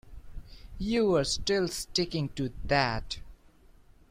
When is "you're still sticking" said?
0.79-2.29